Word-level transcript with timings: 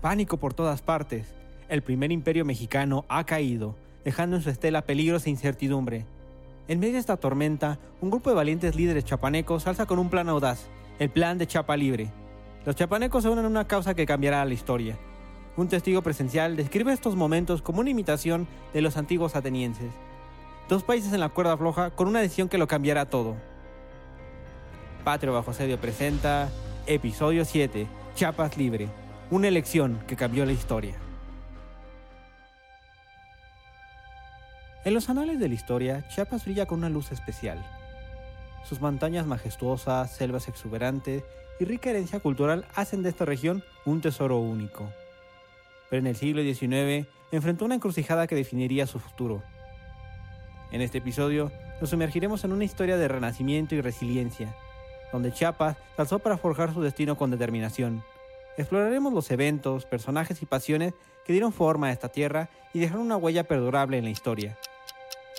Pánico 0.00 0.38
por 0.38 0.54
todas 0.54 0.80
partes. 0.80 1.26
El 1.68 1.82
primer 1.82 2.10
imperio 2.10 2.46
mexicano 2.46 3.04
ha 3.08 3.24
caído, 3.24 3.76
dejando 4.02 4.36
en 4.36 4.42
su 4.42 4.48
estela 4.48 4.80
peligros 4.80 5.26
e 5.26 5.30
incertidumbre. 5.30 6.06
En 6.68 6.80
medio 6.80 6.94
de 6.94 7.00
esta 7.00 7.18
tormenta, 7.18 7.78
un 8.00 8.08
grupo 8.08 8.30
de 8.30 8.36
valientes 8.36 8.76
líderes 8.76 9.04
chapanecos 9.04 9.66
alza 9.66 9.84
con 9.84 9.98
un 9.98 10.08
plan 10.08 10.30
audaz, 10.30 10.68
el 10.98 11.10
plan 11.10 11.36
de 11.36 11.46
Chapa 11.46 11.76
Libre. 11.76 12.10
Los 12.64 12.76
chapanecos 12.76 13.24
se 13.24 13.28
unen 13.28 13.44
a 13.44 13.48
una 13.48 13.66
causa 13.66 13.92
que 13.92 14.06
cambiará 14.06 14.42
la 14.46 14.54
historia. 14.54 14.96
Un 15.58 15.68
testigo 15.68 16.00
presencial 16.00 16.56
describe 16.56 16.94
estos 16.94 17.14
momentos 17.14 17.60
como 17.60 17.80
una 17.80 17.90
imitación 17.90 18.48
de 18.72 18.80
los 18.80 18.96
antiguos 18.96 19.36
atenienses. 19.36 19.92
Dos 20.70 20.82
países 20.82 21.12
en 21.12 21.20
la 21.20 21.28
cuerda 21.28 21.58
floja 21.58 21.90
con 21.90 22.08
una 22.08 22.20
decisión 22.20 22.48
que 22.48 22.56
lo 22.56 22.68
cambiará 22.68 23.04
todo. 23.10 23.36
Patrio 25.04 25.34
Bajo 25.34 25.50
Asedio 25.50 25.78
presenta 25.78 26.48
Episodio 26.86 27.44
7, 27.44 27.86
Chiapas 28.14 28.56
Libre, 28.56 28.88
una 29.30 29.46
elección 29.46 30.00
que 30.08 30.16
cambió 30.16 30.44
la 30.44 30.52
historia. 30.52 30.96
En 34.84 34.92
los 34.92 35.08
anales 35.08 35.38
de 35.38 35.48
la 35.48 35.54
historia, 35.54 36.08
Chiapas 36.08 36.44
brilla 36.44 36.66
con 36.66 36.78
una 36.78 36.88
luz 36.88 37.12
especial. 37.12 37.64
Sus 38.64 38.80
montañas 38.80 39.26
majestuosas, 39.26 40.10
selvas 40.10 40.48
exuberantes 40.48 41.22
y 41.60 41.64
rica 41.64 41.90
herencia 41.90 42.18
cultural 42.18 42.66
hacen 42.74 43.02
de 43.02 43.10
esta 43.10 43.24
región 43.24 43.62
un 43.84 44.00
tesoro 44.00 44.38
único. 44.38 44.90
Pero 45.90 46.00
en 46.00 46.08
el 46.08 46.16
siglo 46.16 46.42
XIX 46.42 47.06
enfrentó 47.30 47.66
una 47.66 47.76
encrucijada 47.76 48.26
que 48.26 48.34
definiría 48.34 48.86
su 48.88 48.98
futuro. 48.98 49.44
En 50.72 50.80
este 50.80 50.98
episodio 50.98 51.52
nos 51.80 51.90
sumergiremos 51.90 52.42
en 52.42 52.52
una 52.52 52.64
historia 52.64 52.96
de 52.96 53.06
renacimiento 53.06 53.76
y 53.76 53.80
resiliencia, 53.80 54.56
donde 55.12 55.32
Chiapas 55.32 55.76
alzó 55.96 56.18
para 56.18 56.36
forjar 56.36 56.74
su 56.74 56.82
destino 56.82 57.16
con 57.16 57.30
determinación. 57.30 58.02
Exploraremos 58.56 59.12
los 59.12 59.30
eventos, 59.30 59.86
personajes 59.86 60.42
y 60.42 60.46
pasiones 60.46 60.94
que 61.24 61.32
dieron 61.32 61.52
forma 61.52 61.88
a 61.88 61.92
esta 61.92 62.08
tierra 62.08 62.50
y 62.74 62.80
dejaron 62.80 63.06
una 63.06 63.16
huella 63.16 63.44
perdurable 63.44 63.98
en 63.98 64.04
la 64.04 64.10
historia. 64.10 64.58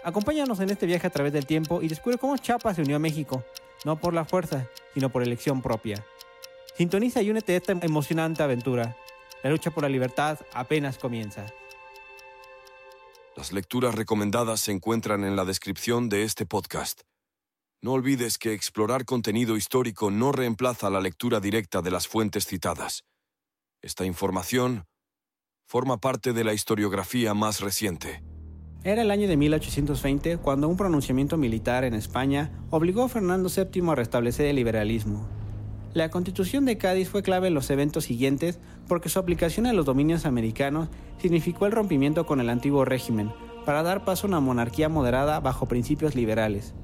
Acompáñanos 0.03 0.59
en 0.59 0.69
este 0.69 0.85
viaje 0.85 1.07
a 1.07 1.11
través 1.11 1.33
del 1.33 1.45
tiempo 1.45 1.81
y 1.81 1.87
descubre 1.87 2.17
cómo 2.17 2.37
Chiapas 2.37 2.75
se 2.75 2.81
unió 2.81 2.95
a 2.95 2.99
México, 2.99 3.43
no 3.85 3.99
por 3.99 4.13
la 4.13 4.25
fuerza, 4.25 4.67
sino 4.93 5.09
por 5.09 5.21
elección 5.21 5.61
propia. 5.61 6.03
Sintoniza 6.75 7.21
y 7.21 7.29
únete 7.29 7.53
a 7.53 7.57
esta 7.57 7.73
emocionante 7.73 8.41
aventura. 8.41 8.95
La 9.43 9.49
lucha 9.49 9.71
por 9.71 9.83
la 9.83 9.89
libertad 9.89 10.39
apenas 10.53 10.97
comienza. 10.97 11.45
Las 13.35 13.51
lecturas 13.51 13.95
recomendadas 13.95 14.59
se 14.59 14.71
encuentran 14.71 15.23
en 15.23 15.35
la 15.35 15.45
descripción 15.45 16.09
de 16.09 16.23
este 16.23 16.45
podcast. 16.45 17.01
No 17.83 17.93
olvides 17.93 18.37
que 18.37 18.53
explorar 18.53 19.05
contenido 19.05 19.57
histórico 19.57 20.11
no 20.11 20.31
reemplaza 20.31 20.91
la 20.91 21.01
lectura 21.01 21.39
directa 21.39 21.81
de 21.81 21.89
las 21.89 22.07
fuentes 22.07 22.45
citadas. 22.45 23.05
Esta 23.81 24.05
información 24.05 24.85
forma 25.65 25.97
parte 25.97 26.31
de 26.31 26.43
la 26.43 26.53
historiografía 26.53 27.33
más 27.33 27.59
reciente. 27.59 28.21
Era 28.83 29.01
el 29.01 29.09
año 29.09 29.27
de 29.27 29.35
1820 29.35 30.37
cuando 30.37 30.67
un 30.67 30.77
pronunciamiento 30.77 31.37
militar 31.37 31.83
en 31.83 31.95
España 31.95 32.51
obligó 32.69 33.01
a 33.01 33.09
Fernando 33.09 33.49
VII 33.49 33.89
a 33.89 33.95
restablecer 33.95 34.45
el 34.45 34.57
liberalismo. 34.57 35.27
La 35.95 36.11
constitución 36.11 36.65
de 36.65 36.77
Cádiz 36.77 37.09
fue 37.09 37.23
clave 37.23 37.47
en 37.47 37.55
los 37.55 37.71
eventos 37.71 38.03
siguientes 38.03 38.59
porque 38.87 39.09
su 39.09 39.17
aplicación 39.17 39.65
a 39.65 39.73
los 39.73 39.87
dominios 39.87 40.27
americanos 40.27 40.89
significó 41.19 41.65
el 41.65 41.71
rompimiento 41.71 42.27
con 42.27 42.41
el 42.41 42.49
antiguo 42.51 42.85
régimen 42.85 43.31
para 43.65 43.81
dar 43.81 44.05
paso 44.05 44.27
a 44.27 44.29
una 44.29 44.39
monarquía 44.39 44.87
moderada 44.87 45.39
bajo 45.39 45.67
principios 45.67 46.13
liberales. 46.13 46.75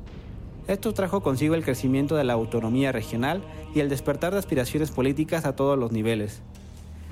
Esto 0.68 0.94
trajo 0.94 1.22
consigo 1.22 1.56
el 1.56 1.64
crecimiento 1.64 2.16
de 2.18 2.26
la 2.26 2.34
autonomía 2.34 2.92
regional 2.92 3.42
y 3.74 3.80
el 3.80 3.88
despertar 3.88 4.34
de 4.34 4.40
aspiraciones 4.40 4.92
políticas 4.92 5.46
a 5.46 5.56
todos 5.56 5.80
los 5.80 5.94
niveles. 5.94 6.42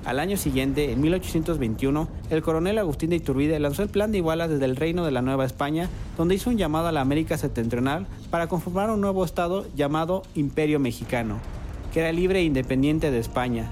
Al 0.04 0.20
año 0.20 0.36
siguiente, 0.36 0.92
en 0.92 1.00
1821, 1.00 2.06
el 2.30 2.42
coronel 2.42 2.78
Agustín 2.78 3.10
de 3.10 3.16
Iturbide 3.16 3.58
lanzó 3.58 3.82
el 3.82 3.88
Plan 3.88 4.12
de 4.12 4.18
Iguala 4.18 4.46
desde 4.46 4.66
el 4.66 4.76
Reino 4.76 5.04
de 5.04 5.10
la 5.10 5.22
Nueva 5.22 5.46
España, 5.46 5.88
donde 6.18 6.34
hizo 6.34 6.50
un 6.50 6.58
llamado 6.58 6.88
a 6.88 6.92
la 6.92 7.00
América 7.00 7.38
septentrional 7.38 8.06
para 8.30 8.46
conformar 8.46 8.90
un 8.90 9.00
nuevo 9.00 9.24
estado 9.24 9.66
llamado 9.74 10.22
Imperio 10.34 10.78
Mexicano, 10.78 11.38
que 11.92 12.00
era 12.00 12.12
libre 12.12 12.40
e 12.40 12.44
independiente 12.44 13.10
de 13.10 13.18
España. 13.18 13.70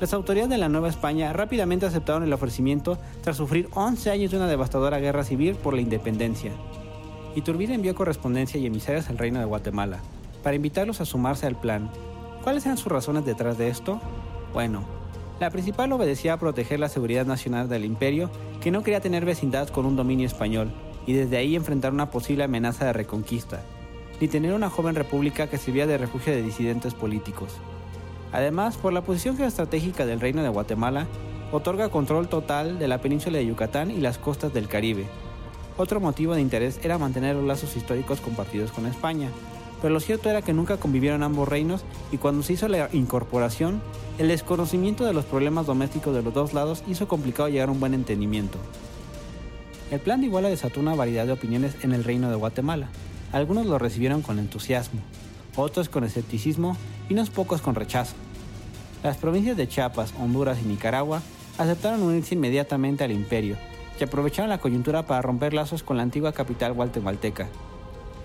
Las 0.00 0.14
autoridades 0.14 0.50
de 0.50 0.58
la 0.58 0.68
Nueva 0.68 0.88
España 0.88 1.32
rápidamente 1.32 1.84
aceptaron 1.84 2.22
el 2.22 2.32
ofrecimiento 2.32 2.96
tras 3.22 3.36
sufrir 3.36 3.68
11 3.74 4.10
años 4.10 4.30
de 4.30 4.36
una 4.36 4.46
devastadora 4.46 4.98
guerra 4.98 5.24
civil 5.24 5.56
por 5.56 5.74
la 5.74 5.80
independencia. 5.80 6.52
Iturbide 7.36 7.74
envió 7.74 7.94
correspondencia 7.94 8.58
y 8.58 8.64
emisarios 8.64 9.10
al 9.10 9.18
Reino 9.18 9.38
de 9.38 9.44
Guatemala 9.44 10.00
para 10.42 10.56
invitarlos 10.56 11.02
a 11.02 11.04
sumarse 11.04 11.46
al 11.46 11.60
plan. 11.60 11.90
¿Cuáles 12.42 12.64
eran 12.64 12.78
sus 12.78 12.90
razones 12.90 13.26
detrás 13.26 13.58
de 13.58 13.68
esto? 13.68 14.00
Bueno, 14.54 14.84
la 15.38 15.50
principal 15.50 15.92
obedecía 15.92 16.32
a 16.32 16.38
proteger 16.38 16.80
la 16.80 16.88
seguridad 16.88 17.26
nacional 17.26 17.68
del 17.68 17.84
imperio, 17.84 18.30
que 18.62 18.70
no 18.70 18.82
quería 18.82 19.00
tener 19.00 19.26
vecindad 19.26 19.68
con 19.68 19.84
un 19.84 19.96
dominio 19.96 20.26
español, 20.26 20.72
y 21.06 21.12
desde 21.12 21.36
ahí 21.36 21.56
enfrentar 21.56 21.92
una 21.92 22.10
posible 22.10 22.44
amenaza 22.44 22.86
de 22.86 22.94
reconquista, 22.94 23.60
ni 24.18 24.28
tener 24.28 24.54
una 24.54 24.70
joven 24.70 24.94
república 24.94 25.46
que 25.48 25.58
sirviera 25.58 25.92
de 25.92 25.98
refugio 25.98 26.32
de 26.32 26.42
disidentes 26.42 26.94
políticos. 26.94 27.52
Además, 28.32 28.78
por 28.78 28.94
la 28.94 29.02
posición 29.02 29.36
geoestratégica 29.36 30.06
del 30.06 30.20
Reino 30.20 30.42
de 30.42 30.48
Guatemala, 30.48 31.06
otorga 31.52 31.90
control 31.90 32.28
total 32.28 32.78
de 32.78 32.88
la 32.88 33.02
península 33.02 33.36
de 33.36 33.46
Yucatán 33.46 33.90
y 33.90 33.98
las 33.98 34.16
costas 34.16 34.54
del 34.54 34.68
Caribe. 34.68 35.04
Otro 35.78 36.00
motivo 36.00 36.34
de 36.34 36.40
interés 36.40 36.80
era 36.82 36.96
mantener 36.96 37.36
los 37.36 37.44
lazos 37.44 37.76
históricos 37.76 38.20
compartidos 38.20 38.72
con 38.72 38.86
España, 38.86 39.28
pero 39.82 39.92
lo 39.92 40.00
cierto 40.00 40.30
era 40.30 40.40
que 40.40 40.54
nunca 40.54 40.78
convivieron 40.78 41.22
ambos 41.22 41.48
reinos 41.48 41.84
y 42.10 42.16
cuando 42.16 42.42
se 42.42 42.54
hizo 42.54 42.66
la 42.66 42.88
incorporación, 42.92 43.82
el 44.16 44.28
desconocimiento 44.28 45.04
de 45.04 45.12
los 45.12 45.26
problemas 45.26 45.66
domésticos 45.66 46.14
de 46.14 46.22
los 46.22 46.32
dos 46.32 46.54
lados 46.54 46.82
hizo 46.88 47.08
complicado 47.08 47.50
llegar 47.50 47.68
a 47.68 47.72
un 47.72 47.80
buen 47.80 47.92
entendimiento. 47.92 48.58
El 49.90 50.00
plan 50.00 50.20
de 50.20 50.28
Iguala 50.28 50.48
desató 50.48 50.80
una 50.80 50.94
variedad 50.94 51.26
de 51.26 51.32
opiniones 51.32 51.76
en 51.82 51.92
el 51.92 52.04
reino 52.04 52.30
de 52.30 52.36
Guatemala. 52.36 52.88
Algunos 53.32 53.66
lo 53.66 53.78
recibieron 53.78 54.22
con 54.22 54.38
entusiasmo, 54.38 55.00
otros 55.56 55.90
con 55.90 56.04
escepticismo 56.04 56.74
y 57.10 57.12
unos 57.12 57.28
pocos 57.28 57.60
con 57.60 57.74
rechazo. 57.74 58.14
Las 59.04 59.18
provincias 59.18 59.58
de 59.58 59.68
Chiapas, 59.68 60.14
Honduras 60.18 60.58
y 60.64 60.66
Nicaragua 60.66 61.20
aceptaron 61.58 62.02
unirse 62.02 62.34
inmediatamente 62.34 63.04
al 63.04 63.12
imperio 63.12 63.56
aprovecharon 64.04 64.50
la 64.50 64.58
coyuntura 64.58 65.06
para 65.06 65.22
romper 65.22 65.54
lazos 65.54 65.82
con 65.82 65.96
la 65.96 66.02
antigua 66.02 66.32
capital 66.32 66.72
guatemalteca, 66.72 67.48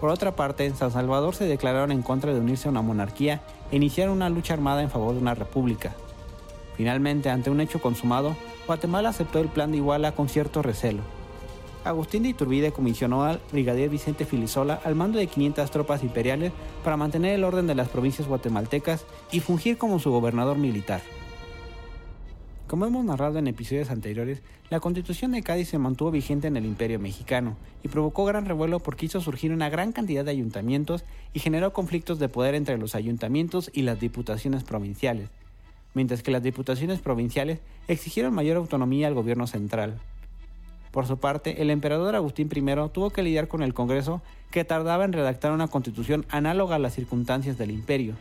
por 0.01 0.09
otra 0.09 0.35
parte, 0.35 0.65
en 0.65 0.75
San 0.75 0.89
Salvador 0.89 1.35
se 1.35 1.45
declararon 1.45 1.91
en 1.91 2.01
contra 2.01 2.33
de 2.33 2.39
unirse 2.39 2.67
a 2.67 2.71
una 2.71 2.81
monarquía 2.81 3.43
e 3.71 3.75
iniciaron 3.75 4.15
una 4.15 4.31
lucha 4.31 4.55
armada 4.55 4.81
en 4.81 4.89
favor 4.89 5.13
de 5.13 5.21
una 5.21 5.35
república. 5.35 5.93
Finalmente, 6.75 7.29
ante 7.29 7.51
un 7.51 7.61
hecho 7.61 7.79
consumado, 7.79 8.35
Guatemala 8.65 9.09
aceptó 9.09 9.37
el 9.37 9.49
plan 9.49 9.69
de 9.69 9.77
Iguala 9.77 10.13
con 10.13 10.27
cierto 10.27 10.63
recelo. 10.63 11.03
Agustín 11.85 12.23
de 12.23 12.29
Iturbide 12.29 12.71
comisionó 12.71 13.25
al 13.25 13.41
brigadier 13.51 13.91
Vicente 13.91 14.25
Filisola 14.25 14.81
al 14.83 14.95
mando 14.95 15.19
de 15.19 15.27
500 15.27 15.69
tropas 15.69 16.01
imperiales 16.01 16.51
para 16.83 16.97
mantener 16.97 17.35
el 17.35 17.43
orden 17.43 17.67
de 17.67 17.75
las 17.75 17.89
provincias 17.89 18.27
guatemaltecas 18.27 19.05
y 19.31 19.39
fungir 19.39 19.77
como 19.77 19.99
su 19.99 20.09
gobernador 20.09 20.57
militar. 20.57 21.01
Como 22.71 22.85
hemos 22.85 23.03
narrado 23.03 23.37
en 23.37 23.47
episodios 23.47 23.91
anteriores, 23.91 24.41
la 24.69 24.79
constitución 24.79 25.33
de 25.33 25.43
Cádiz 25.43 25.67
se 25.67 25.77
mantuvo 25.77 26.09
vigente 26.09 26.47
en 26.47 26.55
el 26.55 26.65
imperio 26.65 26.99
mexicano 26.99 27.57
y 27.83 27.89
provocó 27.89 28.23
gran 28.23 28.45
revuelo 28.45 28.79
porque 28.79 29.07
hizo 29.07 29.19
surgir 29.19 29.51
una 29.51 29.69
gran 29.69 29.91
cantidad 29.91 30.23
de 30.23 30.31
ayuntamientos 30.31 31.03
y 31.33 31.39
generó 31.39 31.73
conflictos 31.73 32.17
de 32.17 32.29
poder 32.29 32.55
entre 32.55 32.77
los 32.77 32.95
ayuntamientos 32.95 33.69
y 33.73 33.81
las 33.81 33.99
diputaciones 33.99 34.63
provinciales, 34.63 35.27
mientras 35.93 36.23
que 36.23 36.31
las 36.31 36.43
diputaciones 36.43 37.01
provinciales 37.01 37.59
exigieron 37.89 38.33
mayor 38.33 38.55
autonomía 38.55 39.07
al 39.07 39.15
gobierno 39.15 39.47
central. 39.47 39.99
Por 40.91 41.05
su 41.07 41.17
parte, 41.17 41.61
el 41.61 41.71
emperador 41.71 42.15
Agustín 42.15 42.49
I 42.55 42.89
tuvo 42.93 43.09
que 43.09 43.21
lidiar 43.21 43.49
con 43.49 43.63
el 43.63 43.73
Congreso 43.73 44.21
que 44.49 44.63
tardaba 44.63 45.03
en 45.03 45.11
redactar 45.11 45.51
una 45.51 45.67
constitución 45.67 46.25
análoga 46.29 46.77
a 46.77 46.79
las 46.79 46.95
circunstancias 46.95 47.57
del 47.57 47.71
imperio. 47.71 48.15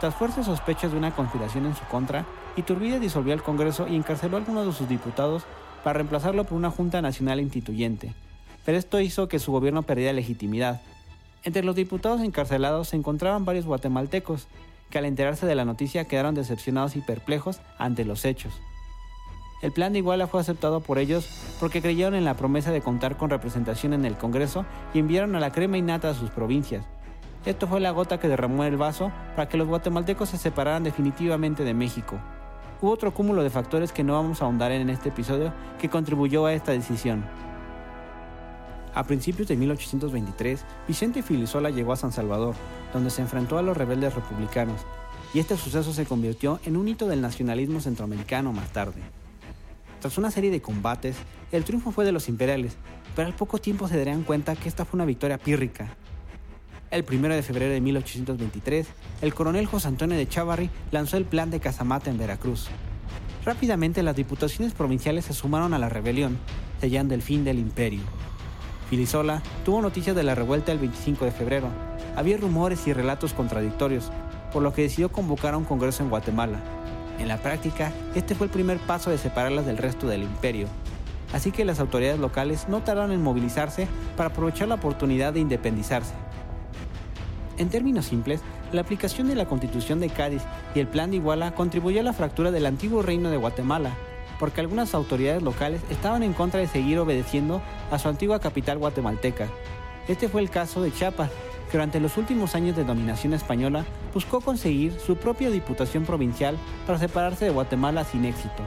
Tras 0.00 0.14
fuertes 0.14 0.46
sospechas 0.46 0.92
de 0.92 0.98
una 0.98 1.10
conspiración 1.10 1.66
en 1.66 1.74
su 1.74 1.84
contra, 1.86 2.24
Iturbide 2.56 3.00
disolvió 3.00 3.34
el 3.34 3.42
Congreso 3.42 3.88
y 3.88 3.96
encarceló 3.96 4.36
a 4.36 4.40
algunos 4.40 4.66
de 4.66 4.72
sus 4.72 4.88
diputados 4.88 5.42
para 5.82 5.94
reemplazarlo 5.94 6.44
por 6.44 6.56
una 6.56 6.70
Junta 6.70 7.02
Nacional 7.02 7.40
Instituyente, 7.40 8.14
pero 8.64 8.78
esto 8.78 9.00
hizo 9.00 9.28
que 9.28 9.40
su 9.40 9.50
gobierno 9.50 9.82
perdiera 9.82 10.12
legitimidad. 10.12 10.80
Entre 11.42 11.64
los 11.64 11.74
diputados 11.74 12.20
encarcelados 12.20 12.88
se 12.88 12.96
encontraban 12.96 13.44
varios 13.44 13.66
guatemaltecos, 13.66 14.46
que 14.90 14.98
al 14.98 15.04
enterarse 15.04 15.46
de 15.46 15.54
la 15.54 15.64
noticia 15.64 16.04
quedaron 16.04 16.34
decepcionados 16.34 16.94
y 16.94 17.00
perplejos 17.00 17.60
ante 17.78 18.04
los 18.04 18.24
hechos. 18.24 18.54
El 19.62 19.72
plan 19.72 19.92
de 19.92 19.98
Iguala 19.98 20.28
fue 20.28 20.40
aceptado 20.40 20.80
por 20.80 20.98
ellos 20.98 21.28
porque 21.58 21.82
creyeron 21.82 22.14
en 22.14 22.24
la 22.24 22.34
promesa 22.34 22.70
de 22.70 22.80
contar 22.80 23.16
con 23.16 23.30
representación 23.30 23.92
en 23.92 24.04
el 24.04 24.16
Congreso 24.16 24.64
y 24.94 25.00
enviaron 25.00 25.34
a 25.34 25.40
la 25.40 25.50
crema 25.50 25.76
innata 25.76 26.10
a 26.10 26.14
sus 26.14 26.30
provincias. 26.30 26.84
Esto 27.48 27.66
fue 27.66 27.80
la 27.80 27.92
gota 27.92 28.20
que 28.20 28.28
derramó 28.28 28.64
el 28.64 28.76
vaso 28.76 29.10
para 29.34 29.48
que 29.48 29.56
los 29.56 29.66
guatemaltecos 29.66 30.28
se 30.28 30.36
separaran 30.36 30.84
definitivamente 30.84 31.64
de 31.64 31.72
México. 31.72 32.18
Hubo 32.82 32.90
otro 32.90 33.14
cúmulo 33.14 33.42
de 33.42 33.48
factores 33.48 33.90
que 33.90 34.04
no 34.04 34.12
vamos 34.12 34.42
a 34.42 34.44
ahondar 34.44 34.70
en 34.70 34.90
este 34.90 35.08
episodio 35.08 35.54
que 35.78 35.88
contribuyó 35.88 36.44
a 36.44 36.52
esta 36.52 36.72
decisión. 36.72 37.24
A 38.94 39.02
principios 39.04 39.48
de 39.48 39.56
1823, 39.56 40.62
Vicente 40.86 41.22
Filisola 41.22 41.70
llegó 41.70 41.94
a 41.94 41.96
San 41.96 42.12
Salvador, 42.12 42.54
donde 42.92 43.08
se 43.08 43.22
enfrentó 43.22 43.56
a 43.56 43.62
los 43.62 43.78
rebeldes 43.78 44.14
republicanos, 44.14 44.82
y 45.32 45.38
este 45.38 45.56
suceso 45.56 45.94
se 45.94 46.04
convirtió 46.04 46.60
en 46.66 46.76
un 46.76 46.86
hito 46.86 47.08
del 47.08 47.22
nacionalismo 47.22 47.80
centroamericano 47.80 48.52
más 48.52 48.68
tarde. 48.74 49.00
Tras 50.02 50.18
una 50.18 50.30
serie 50.30 50.50
de 50.50 50.60
combates, 50.60 51.16
el 51.50 51.64
triunfo 51.64 51.92
fue 51.92 52.04
de 52.04 52.12
los 52.12 52.28
imperiales, 52.28 52.76
pero 53.16 53.26
al 53.26 53.34
poco 53.34 53.56
tiempo 53.56 53.88
se 53.88 53.96
darían 53.96 54.22
cuenta 54.22 54.54
que 54.54 54.68
esta 54.68 54.84
fue 54.84 54.98
una 54.98 55.06
victoria 55.06 55.38
pírrica. 55.38 55.96
El 56.90 57.04
1 57.06 57.28
de 57.28 57.42
febrero 57.42 57.74
de 57.74 57.82
1823, 57.82 58.86
el 59.20 59.34
coronel 59.34 59.66
José 59.66 59.88
Antonio 59.88 60.16
de 60.16 60.26
Chavarri 60.26 60.70
lanzó 60.90 61.18
el 61.18 61.26
plan 61.26 61.50
de 61.50 61.60
Casamata 61.60 62.08
en 62.08 62.16
Veracruz. 62.16 62.68
Rápidamente 63.44 64.02
las 64.02 64.16
diputaciones 64.16 64.72
provinciales 64.72 65.26
se 65.26 65.34
sumaron 65.34 65.74
a 65.74 65.78
la 65.78 65.90
rebelión, 65.90 66.38
sellando 66.80 67.14
el 67.14 67.20
fin 67.20 67.44
del 67.44 67.58
imperio. 67.58 68.00
Filisola 68.88 69.42
tuvo 69.66 69.82
noticias 69.82 70.16
de 70.16 70.22
la 70.22 70.34
revuelta 70.34 70.72
el 70.72 70.78
25 70.78 71.26
de 71.26 71.30
febrero. 71.30 71.68
Había 72.16 72.38
rumores 72.38 72.86
y 72.86 72.94
relatos 72.94 73.34
contradictorios, 73.34 74.10
por 74.50 74.62
lo 74.62 74.72
que 74.72 74.80
decidió 74.80 75.12
convocar 75.12 75.52
a 75.52 75.58
un 75.58 75.64
congreso 75.64 76.02
en 76.02 76.08
Guatemala. 76.08 76.58
En 77.18 77.28
la 77.28 77.36
práctica, 77.36 77.92
este 78.14 78.34
fue 78.34 78.46
el 78.46 78.52
primer 78.52 78.78
paso 78.78 79.10
de 79.10 79.18
separarlas 79.18 79.66
del 79.66 79.76
resto 79.76 80.06
del 80.06 80.22
imperio, 80.22 80.68
así 81.34 81.52
que 81.52 81.66
las 81.66 81.80
autoridades 81.80 82.18
locales 82.18 82.66
no 82.66 82.82
tardaron 82.82 83.12
en 83.12 83.22
movilizarse 83.22 83.86
para 84.16 84.30
aprovechar 84.30 84.68
la 84.68 84.76
oportunidad 84.76 85.34
de 85.34 85.40
independizarse. 85.40 86.14
En 87.58 87.70
términos 87.70 88.06
simples, 88.06 88.40
la 88.72 88.82
aplicación 88.82 89.26
de 89.26 89.34
la 89.34 89.46
Constitución 89.46 89.98
de 89.98 90.10
Cádiz 90.10 90.42
y 90.76 90.78
el 90.78 90.86
Plan 90.86 91.10
de 91.10 91.16
Iguala 91.16 91.54
contribuyó 91.54 92.00
a 92.00 92.04
la 92.04 92.12
fractura 92.12 92.52
del 92.52 92.66
antiguo 92.66 93.02
reino 93.02 93.30
de 93.30 93.36
Guatemala, 93.36 93.94
porque 94.38 94.60
algunas 94.60 94.94
autoridades 94.94 95.42
locales 95.42 95.82
estaban 95.90 96.22
en 96.22 96.34
contra 96.34 96.60
de 96.60 96.68
seguir 96.68 97.00
obedeciendo 97.00 97.60
a 97.90 97.98
su 97.98 98.08
antigua 98.08 98.38
capital 98.38 98.78
guatemalteca. 98.78 99.48
Este 100.06 100.28
fue 100.28 100.40
el 100.40 100.50
caso 100.50 100.80
de 100.80 100.92
Chiapas, 100.92 101.30
que 101.66 101.72
durante 101.72 101.98
los 101.98 102.16
últimos 102.16 102.54
años 102.54 102.76
de 102.76 102.84
dominación 102.84 103.34
española 103.34 103.84
buscó 104.14 104.40
conseguir 104.40 104.98
su 105.00 105.16
propia 105.16 105.50
diputación 105.50 106.04
provincial 106.04 106.56
para 106.86 106.98
separarse 106.98 107.44
de 107.44 107.50
Guatemala 107.50 108.04
sin 108.04 108.24
éxito. 108.24 108.62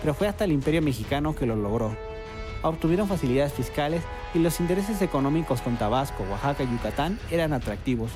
Pero 0.00 0.14
fue 0.14 0.28
hasta 0.28 0.44
el 0.44 0.52
imperio 0.52 0.80
mexicano 0.80 1.34
que 1.34 1.46
lo 1.46 1.56
logró. 1.56 1.94
Obtuvieron 2.64 3.06
facilidades 3.06 3.52
fiscales 3.52 4.02
y 4.34 4.40
los 4.40 4.58
intereses 4.58 5.00
económicos 5.02 5.60
con 5.60 5.76
Tabasco, 5.76 6.24
Oaxaca 6.28 6.64
y 6.64 6.70
Yucatán 6.70 7.20
eran 7.30 7.52
atractivos, 7.52 8.10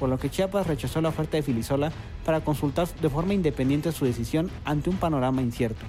por 0.00 0.08
lo 0.08 0.18
que 0.18 0.30
Chiapas 0.30 0.66
rechazó 0.66 1.00
la 1.00 1.10
oferta 1.10 1.36
de 1.36 1.44
Filisola 1.44 1.92
para 2.24 2.40
consultar 2.40 2.88
de 2.88 3.08
forma 3.08 3.34
independiente 3.34 3.92
su 3.92 4.04
decisión 4.04 4.50
ante 4.64 4.90
un 4.90 4.96
panorama 4.96 5.42
incierto. 5.42 5.84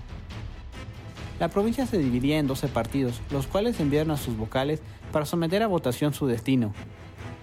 La 1.40 1.48
provincia 1.48 1.88
se 1.88 1.98
dividía 1.98 2.38
en 2.38 2.46
12 2.46 2.68
partidos, 2.68 3.22
los 3.32 3.48
cuales 3.48 3.80
enviaron 3.80 4.12
a 4.12 4.18
sus 4.18 4.38
vocales 4.38 4.82
para 5.12 5.26
someter 5.26 5.64
a 5.64 5.68
votación 5.68 6.14
su 6.14 6.28
destino, 6.28 6.74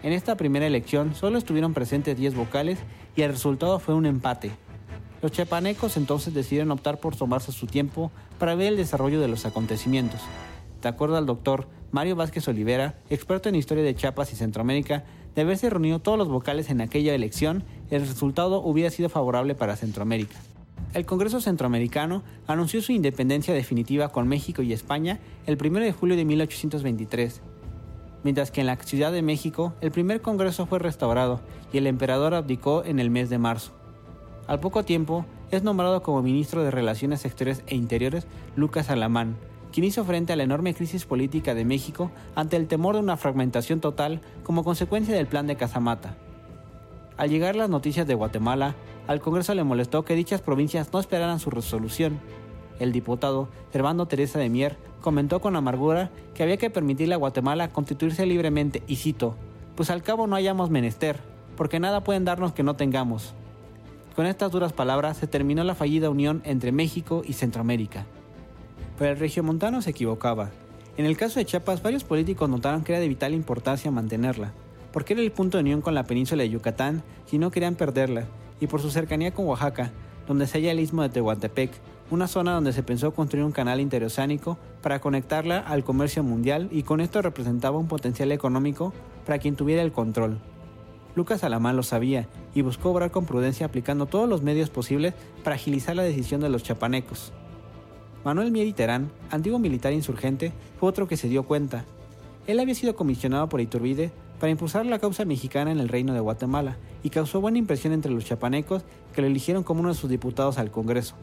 en 0.03 0.15
esta 0.15 0.37
primera 0.37 0.67
elección 0.67 1.15
solo 1.15 1.37
estuvieron 1.37 1.75
presentes 1.75 2.17
10 2.17 2.35
vocales 2.35 2.79
y 3.17 3.23
el 3.23 3.33
resultado 3.33 3.79
fue 3.79 3.95
un 3.95 4.07
empate. 4.07 4.51
Los 5.21 5.33
chapanecos 5.33 5.99
entonces 5.99 6.33
decidieron 6.33 6.71
optar 6.71 6.99
por 7.01 7.15
tomarse 7.15 7.53
su 7.53 7.67
tiempo 7.67 8.11
para 8.39 8.55
ver 8.55 8.69
el 8.69 8.77
desarrollo 8.79 9.21
de 9.21 9.29
los 9.29 9.45
acontecimientos. 9.45 10.21
De 10.82 10.88
acuerdo 10.88 11.17
al 11.17 11.27
doctor 11.27 11.69
Mario 11.91 12.17
Vázquez 12.17 12.47
Olivera, 12.49 12.99
experto 13.11 13.49
en 13.49 13.55
historia 13.55 13.85
de 13.85 13.94
Chiapas 13.94 14.32
y 14.32 14.37
Centroamérica, 14.37 15.05
de 15.35 15.43
haberse 15.43 15.71
reunido 15.71 16.00
todos 16.00 16.19
los 16.19 16.29
vocales 16.29 16.71
en 16.71 16.81
aquella 16.81 17.15
elección, 17.15 17.65
el 17.91 18.06
resultado 18.06 18.62
hubiera 18.62 18.91
sido 18.91 19.09
favorable 19.09 19.55
para 19.55 19.77
Centroamérica. 19.77 20.37
El 20.94 21.06
Congreso 21.06 21.41
Centroamericano 21.41 22.23
anunció 22.47 22.82
su 22.82 22.93
independencia 22.93 23.55
definitiva 23.55 24.09
con 24.09 24.27
México 24.27 24.62
y 24.62 24.73
España 24.73 25.21
el 25.47 25.59
1 25.61 25.81
de 25.81 25.93
julio 25.93 26.17
de 26.17 26.25
1823 26.25 27.43
mientras 28.23 28.50
que 28.50 28.61
en 28.61 28.67
la 28.67 28.76
Ciudad 28.76 29.12
de 29.12 29.23
México 29.23 29.75
el 29.81 29.91
primer 29.91 30.21
Congreso 30.21 30.67
fue 30.67 30.79
restaurado 30.79 31.41
y 31.73 31.79
el 31.79 31.87
emperador 31.87 32.35
abdicó 32.35 32.85
en 32.85 32.99
el 32.99 33.11
mes 33.11 33.31
de 33.31 33.38
marzo. 33.38 33.73
Al 34.47 34.61
poco 34.61 34.85
tiempo, 34.85 35.25
es 35.50 35.62
nombrado 35.62 36.03
como 36.03 36.23
ministro 36.23 36.62
de 36.62 36.71
Relaciones 36.71 37.25
Exteriores 37.25 37.65
e 37.67 37.75
Interiores 37.75 38.26
Lucas 38.56 38.91
Alamán, 38.91 39.37
quien 39.73 39.85
hizo 39.85 40.05
frente 40.05 40.33
a 40.33 40.37
la 40.37 40.43
enorme 40.43 40.75
crisis 40.75 41.05
política 41.05 41.55
de 41.55 41.65
México 41.65 42.11
ante 42.35 42.57
el 42.57 42.67
temor 42.67 42.95
de 42.95 43.03
una 43.03 43.17
fragmentación 43.17 43.81
total 43.81 44.21
como 44.43 44.65
consecuencia 44.65 45.15
del 45.15 45.27
plan 45.27 45.47
de 45.47 45.57
Casamata. 45.57 46.17
Al 47.17 47.31
llegar 47.31 47.57
las 47.57 47.71
noticias 47.71 48.07
de 48.07 48.15
Guatemala, 48.15 48.75
al 49.07 49.21
Congreso 49.21 49.55
le 49.55 49.65
molestó 49.65 50.05
que 50.05 50.15
dichas 50.15 50.41
provincias 50.41 50.93
no 50.93 51.01
esperaran 51.01 51.41
su 51.41 51.51
resolución. 51.51 52.19
El 52.79 52.93
diputado 52.93 53.49
Servando 53.73 54.07
Teresa 54.07 54.39
de 54.39 54.49
Mier 54.49 54.79
comentó 55.01 55.41
con 55.41 55.57
amargura 55.57 56.11
que 56.35 56.43
había 56.43 56.57
que 56.57 56.71
permitirle 56.71 57.15
a 57.15 57.19
Guatemala 57.19 57.73
constituirse 57.73 58.25
libremente, 58.27 58.83
y 58.87 58.97
cito, 58.97 59.35
pues 59.75 59.91
al 59.91 60.03
cabo 60.03 60.27
no 60.27 60.37
hayamos 60.37 60.71
menester, 60.71 61.21
porque 61.57 61.81
nada 61.81 62.05
pueden 62.05 62.25
darnos 62.25 62.53
que 62.53 62.63
no 62.63 62.77
tengamos. 62.77 63.35
Con 64.17 64.27
estas 64.27 64.51
duras 64.51 64.73
palabras 64.73 65.17
se 65.17 65.27
terminó 65.27 65.63
la 65.65 65.75
fallida 65.75 66.11
unión 66.11 66.43
entre 66.45 66.73
México 66.73 67.23
y 67.27 67.35
Centroamérica. 67.35 68.07
Pero 69.00 69.12
el 69.12 69.19
regiomontano 69.19 69.81
se 69.81 69.93
equivocaba. 69.93 70.50
En 70.99 71.06
el 71.06 71.17
caso 71.17 71.41
de 71.41 71.47
Chiapas, 71.47 71.82
varios 71.82 72.05
políticos 72.05 72.50
notaron 72.50 72.85
que 72.85 72.93
era 72.93 73.00
de 73.00 73.08
vital 73.08 73.32
importancia 73.32 73.91
mantenerla, 73.91 74.52
porque 74.93 75.14
era 75.14 75.23
el 75.23 75.32
punto 75.32 75.56
de 75.56 75.62
unión 75.62 75.81
con 75.81 75.94
la 75.94 76.05
península 76.05 76.43
de 76.43 76.50
Yucatán 76.50 77.02
si 77.25 77.38
no 77.38 77.50
querían 77.50 77.76
perderla, 77.76 78.26
y 78.61 78.67
por 78.67 78.82
su 78.82 78.91
cercanía 78.91 79.32
con 79.32 79.47
Oaxaca, 79.47 79.91
donde 80.29 80.47
se 80.47 80.58
halla 80.58 80.73
el 80.73 80.81
istmo 80.81 81.00
de 81.00 81.08
Tehuantepec, 81.08 81.70
una 82.11 82.29
zona 82.29 82.52
donde 82.52 82.75
se 82.75 82.82
pensó 82.82 83.14
construir 83.14 83.47
un 83.47 83.52
canal 83.52 83.81
interoceánico 83.81 84.58
para 84.82 85.00
conectarla 85.00 85.61
al 85.61 85.82
comercio 85.82 86.23
mundial 86.23 86.69
y 86.70 86.82
con 86.82 87.00
esto 87.00 87.23
representaba 87.23 87.79
un 87.79 87.88
potencial 87.88 88.31
económico 88.32 88.93
para 89.25 89.38
quien 89.38 89.56
tuviera 89.56 89.81
el 89.81 89.93
control. 89.93 90.41
Lucas 91.14 91.43
Alamán 91.43 91.75
lo 91.75 91.85
sabía 91.85 92.29
y 92.55 92.61
buscó 92.61 92.91
obrar 92.91 93.11
con 93.11 93.25
prudencia 93.25 93.64
aplicando 93.64 94.05
todos 94.05 94.29
los 94.29 94.43
medios 94.43 94.69
posibles 94.69 95.14
para 95.43 95.56
agilizar 95.56 95.97
la 95.97 96.02
decisión 96.02 96.43
de 96.43 96.50
los 96.50 96.64
chapanecos. 96.64 97.32
Manuel 98.23 98.51
Mieri 98.51 98.75
Terán, 98.75 99.11
antiguo 99.31 99.59
militar 99.59 99.95
insurgente, 99.95 100.53
fue 100.79 100.91
otro 100.91 101.09
que 101.09 101.17
se 101.17 101.29
dio 101.29 101.45
cuenta. 101.45 101.87
Él 102.47 102.61
había 102.61 102.75
sido 102.75 102.95
comisionado 102.95 103.49
por 103.49 103.63
Iturbide 103.63 104.13
para 104.39 104.51
impulsar 104.51 104.85
la 104.85 104.99
causa 104.99 105.25
mexicana 105.25 105.73
en 105.73 105.79
el 105.79 105.89
reino 105.89 106.13
de 106.13 106.21
Guatemala 106.21 106.77
y 107.03 107.09
causó 107.09 107.41
buena 107.41 107.57
impresión 107.57 107.95
entre 107.95 108.13
los 108.13 108.27
chapanecos 108.27 108.85
que 109.15 109.23
lo 109.23 109.27
eligieron 109.27 109.63
como 109.63 109.81
uno 109.81 109.89
de 109.89 109.95
sus 109.95 110.11
diputados 110.11 110.59
al 110.59 110.71
Congreso. 110.71 111.15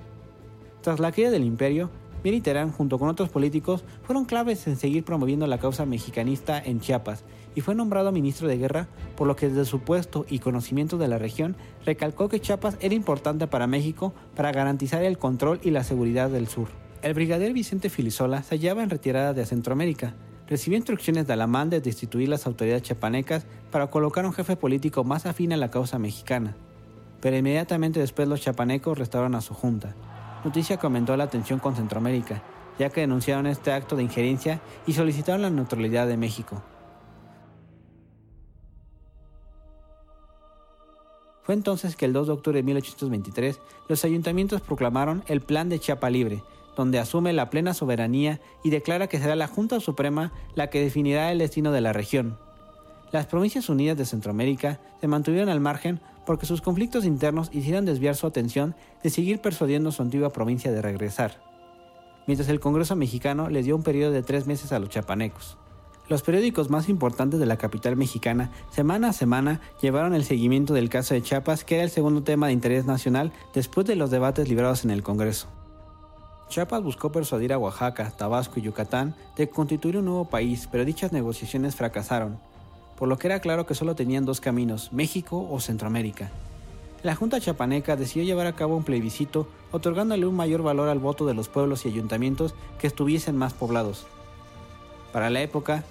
Tras 0.82 1.00
la 1.00 1.12
caída 1.12 1.30
del 1.30 1.44
imperio, 1.44 1.92
Mieri 2.24 2.42
Terán 2.42 2.72
junto 2.72 2.98
con 2.98 3.10
otros 3.10 3.30
políticos 3.30 3.84
fueron 4.02 4.26
claves 4.26 4.66
en 4.66 4.76
seguir 4.76 5.04
promoviendo 5.04 5.46
la 5.46 5.60
causa 5.60 5.86
mexicanista 5.86 6.60
en 6.60 6.80
Chiapas 6.80 7.24
y 7.54 7.62
fue 7.62 7.76
nombrado 7.76 8.12
ministro 8.12 8.48
de 8.48 8.58
guerra, 8.58 8.88
por 9.16 9.28
lo 9.28 9.36
que 9.36 9.50
desde 9.50 9.66
su 9.66 9.82
puesto 9.82 10.25
y 10.30 10.39
conocimiento 10.39 10.98
de 10.98 11.08
la 11.08 11.20
región 11.20 11.56
recalcó 11.86 12.27
que 12.27 12.42
Chiapas 12.42 12.77
era 12.80 12.96
importante 12.96 13.46
para 13.46 13.68
México 13.68 14.13
para 14.36 14.51
garantizar 14.51 15.04
el 15.04 15.20
control 15.20 15.60
y 15.63 15.70
la 15.70 15.84
seguridad 15.84 16.32
del 16.32 16.48
sur. 16.48 16.87
El 17.01 17.13
brigadier 17.13 17.54
Vicente 17.54 17.89
Filisola 17.89 18.44
se 18.44 18.56
hallaba 18.56 18.84
en 18.84 18.89
retirada 18.89 19.34
de 19.34 19.46
Centroamérica. 19.46 20.16
Recibió 20.48 20.77
instrucciones 20.77 21.27
de 21.27 21.34
Alamán 21.34 21.70
de 21.70 21.82
destituir 21.82 22.30
las 22.30 22.48
autoridades 22.48 22.84
chiapanecas 22.84 23.46
para 23.72 23.88
colocar 23.88 24.25
un 24.25 24.34
jefe 24.34 24.56
político 24.56 25.04
más 25.04 25.25
afín 25.25 25.54
a 25.54 25.58
la 25.58 25.70
causa 25.70 26.00
mexicana. 26.00 26.56
Pero 27.22 27.38
inmediatamente 27.38 28.00
después 28.00 28.27
los 28.27 28.42
chapanecos 28.42 28.98
restauraron 28.98 29.36
a 29.36 29.42
su 29.42 29.54
junta 29.54 29.96
noticia 30.44 30.77
que 30.77 30.86
aumentó 30.86 31.18
la 31.18 31.27
tensión 31.27 31.60
con 31.60 31.75
Centroamérica, 31.75 32.42
ya 32.80 32.89
que 32.89 33.01
denunciaron 33.01 33.48
este 33.48 33.72
acto 33.72 33.96
de 33.96 34.04
injerencia 34.04 34.62
y 34.86 34.94
solicitaron 34.94 35.42
la 35.42 35.50
neutralidad 35.50 36.08
de 36.08 36.18
México. 36.18 36.63
Fue 41.44 41.56
entonces 41.56 41.96
que 41.96 42.06
el 42.06 42.13
2 42.13 42.27
de 42.27 42.34
octubre 42.34 42.60
de 42.60 42.63
1823 42.63 43.60
los 43.88 44.04
ayuntamientos 44.04 44.62
proclamaron 44.62 45.24
el 45.27 45.39
Plan 45.42 45.70
de 45.70 45.80
Chiapa 45.80 46.10
Libre, 46.10 46.44
donde 46.77 47.00
asume 47.00 47.34
la 47.34 47.50
plena 47.50 47.74
soberanía 47.74 48.39
y 48.63 48.69
declara 48.69 49.07
que 49.07 49.19
será 49.19 49.36
la 49.36 49.48
Junta 49.48 49.79
Suprema 49.79 50.31
la 50.53 50.69
que 50.69 50.79
definirá 50.79 51.31
el 51.31 51.39
destino 51.39 51.72
de 51.72 51.81
la 51.81 51.91
región. 51.91 52.38
Las 53.12 53.25
Provincias 53.25 53.67
Unidas 53.67 53.98
de 53.98 54.05
Centroamérica 54.05 54.79
se 55.01 55.07
mantuvieron 55.07 55.50
al 55.50 55.60
margen 55.60 56.00
porque 56.25 56.46
sus 56.46 56.62
conflictos 56.62 57.05
internos 57.05 57.50
hicieron 57.51 57.86
desviar 57.86 58.15
su 58.15 58.27
atención 58.27 58.75
de 59.01 59.10
seguir 59.10 59.39
persuadiendo 59.39 59.89
a 59.89 59.91
su 59.91 60.03
antigua 60.03 60.31
provincia 60.31 60.72
de 60.72 60.81
regresar, 60.81 61.41
mientras 62.27 62.50
el 62.50 62.60
Congreso 62.60 62.96
mexicano 62.96 63.50
les 63.50 63.65
dio 63.65 63.75
un 63.75 63.84
periodo 63.84 64.12
de 64.12 64.22
tres 64.22 64.46
meses 64.46 64.72
a 64.72 64.79
los 64.79 64.89
chapanecos. 64.89 65.57
Los 66.10 66.22
periódicos 66.22 66.69
más 66.69 66.89
importantes 66.89 67.39
de 67.39 67.46
la 67.46 67.57
capital 67.57 67.96
mexicana, 67.98 68.51
semana 68.69 69.10
a 69.10 69.13
semana, 69.13 69.62
llevaron 69.81 70.13
el 70.13 70.24
seguimiento 70.24 70.74
del 70.74 70.89
caso 70.89 71.13
de 71.13 71.22
Chiapas, 71.22 71.63
que 71.63 71.75
era 71.75 71.84
el 71.84 71.89
segundo 71.89 72.24
tema 72.24 72.48
de 72.48 72.53
interés 72.53 72.86
nacional 72.86 73.34
después 73.53 73.88
de 73.88 73.96
los 73.96 74.12
debates 74.12 74.48
librados 74.48 74.86
en 74.86 74.91
el 74.91 75.03
Congreso. 75.03 75.48
Chiapas 76.50 76.82
buscó 76.82 77.12
persuadir 77.12 77.51
a 77.51 77.58
Oaxaca, 77.58 78.10
Tabasco 78.12 78.60
y 78.60 78.63
Yucatán 78.63 79.16
de 79.36 79.50
constituir 79.50 79.98
un 79.98 80.06
nuevo 80.06 80.25
país, 80.25 80.68
pero 80.72 80.86
dichas 80.86 81.12
negociaciones 81.12 81.75
fracasaron, 81.75 82.39
por 82.98 83.10
lo 83.10 83.18
que 83.18 83.27
era 83.27 83.42
claro 83.42 83.66
que 83.66 83.75
solo 83.75 83.96
tenían 83.96 84.25
dos 84.25 84.39
caminos, 84.39 84.94
México 84.94 85.48
o 85.51 85.60
Centroamérica. 85.60 86.32
La 87.04 87.16
Junta 87.16 87.39
Chapaneca 87.39 87.96
decidió 87.96 88.25
llevar 88.25 88.48
a 88.48 88.54
cabo 88.56 88.75
un 88.75 88.84
plebiscito 88.84 89.48
otorgándole 89.72 90.25
un 90.25 90.36
mayor 90.36 90.63
valor 90.63 90.89
al 90.89 91.00
voto 91.00 91.25
de 91.25 91.34
los 91.34 91.50
pueblos 91.50 91.86
y 91.86 91.89
ayuntamientos 91.89 92.56
que 92.80 92.88
estuviesen 92.88 93.36
más 93.36 93.54
poblados. 93.54 94.08
Para 95.12 95.30
la 95.30 95.42
época, 95.42 95.84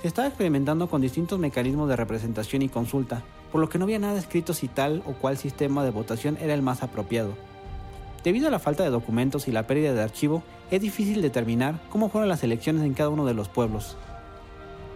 se 0.00 0.08
estaba 0.08 0.28
experimentando 0.28 0.88
con 0.88 1.02
distintos 1.02 1.38
mecanismos 1.38 1.88
de 1.88 1.96
representación 1.96 2.62
y 2.62 2.68
consulta, 2.68 3.22
por 3.50 3.60
lo 3.60 3.68
que 3.68 3.78
no 3.78 3.84
había 3.84 3.98
nada 3.98 4.18
escrito 4.18 4.54
si 4.54 4.68
tal 4.68 5.02
o 5.06 5.12
cual 5.12 5.36
sistema 5.36 5.84
de 5.84 5.90
votación 5.90 6.38
era 6.40 6.54
el 6.54 6.62
más 6.62 6.82
apropiado. 6.82 7.34
Debido 8.24 8.46
a 8.46 8.50
la 8.52 8.60
falta 8.60 8.84
de 8.84 8.90
documentos 8.90 9.48
y 9.48 9.52
la 9.52 9.66
pérdida 9.66 9.94
de 9.94 10.02
archivo, 10.02 10.44
es 10.70 10.80
difícil 10.80 11.22
determinar 11.22 11.80
cómo 11.90 12.08
fueron 12.08 12.28
las 12.28 12.44
elecciones 12.44 12.84
en 12.84 12.94
cada 12.94 13.08
uno 13.08 13.24
de 13.24 13.34
los 13.34 13.48
pueblos. 13.48 13.96